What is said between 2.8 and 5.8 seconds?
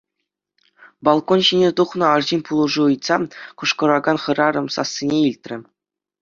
ыйтса кӑшкӑракан хӗрарӑм сассине илтрӗ.